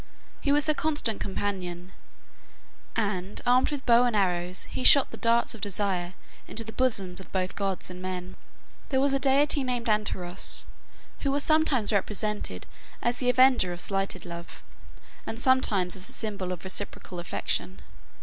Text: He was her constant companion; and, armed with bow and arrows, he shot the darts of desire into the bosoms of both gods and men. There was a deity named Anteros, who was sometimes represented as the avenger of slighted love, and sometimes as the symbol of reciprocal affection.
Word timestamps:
He 0.39 0.51
was 0.51 0.65
her 0.65 0.73
constant 0.73 1.21
companion; 1.21 1.91
and, 2.95 3.39
armed 3.45 3.69
with 3.69 3.85
bow 3.85 4.05
and 4.05 4.15
arrows, 4.15 4.63
he 4.63 4.83
shot 4.83 5.11
the 5.11 5.15
darts 5.17 5.53
of 5.53 5.61
desire 5.61 6.15
into 6.47 6.63
the 6.63 6.73
bosoms 6.73 7.21
of 7.21 7.31
both 7.31 7.55
gods 7.55 7.91
and 7.91 8.01
men. 8.01 8.35
There 8.89 8.99
was 8.99 9.13
a 9.13 9.19
deity 9.19 9.63
named 9.63 9.85
Anteros, 9.89 10.65
who 11.19 11.29
was 11.31 11.43
sometimes 11.43 11.93
represented 11.93 12.65
as 13.03 13.19
the 13.19 13.29
avenger 13.29 13.73
of 13.73 13.79
slighted 13.79 14.25
love, 14.25 14.63
and 15.27 15.39
sometimes 15.39 15.95
as 15.95 16.07
the 16.07 16.13
symbol 16.13 16.51
of 16.51 16.63
reciprocal 16.63 17.19
affection. 17.19 17.79